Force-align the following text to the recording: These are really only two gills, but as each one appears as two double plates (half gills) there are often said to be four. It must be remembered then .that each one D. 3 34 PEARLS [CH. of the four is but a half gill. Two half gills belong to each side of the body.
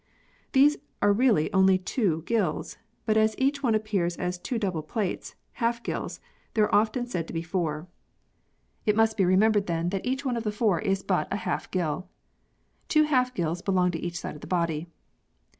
These 0.53 0.77
are 1.03 1.13
really 1.13 1.53
only 1.53 1.77
two 1.77 2.23
gills, 2.25 2.77
but 3.05 3.17
as 3.17 3.35
each 3.37 3.61
one 3.61 3.75
appears 3.75 4.17
as 4.17 4.39
two 4.39 4.57
double 4.57 4.81
plates 4.81 5.35
(half 5.61 5.83
gills) 5.83 6.19
there 6.55 6.63
are 6.63 6.73
often 6.73 7.05
said 7.05 7.27
to 7.27 7.33
be 7.33 7.43
four. 7.43 7.87
It 8.83 8.95
must 8.95 9.15
be 9.15 9.25
remembered 9.25 9.67
then 9.67 9.89
.that 9.89 10.03
each 10.03 10.25
one 10.25 10.33
D. 10.33 10.39
3 10.41 10.41
34 10.41 10.41
PEARLS 10.41 10.41
[CH. 10.41 10.41
of 10.41 10.43
the 10.43 10.57
four 10.57 10.91
is 10.93 11.03
but 11.03 11.27
a 11.31 11.35
half 11.45 11.69
gill. 11.69 12.09
Two 12.87 13.03
half 13.03 13.31
gills 13.35 13.61
belong 13.61 13.91
to 13.91 13.99
each 13.99 14.19
side 14.19 14.33
of 14.33 14.41
the 14.41 14.47
body. 14.47 14.87